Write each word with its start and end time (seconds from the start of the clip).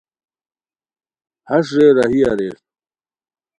ہݰ 1.49 1.65
رے 1.77 1.87
راہی 1.97 2.19
اریر 2.31 2.55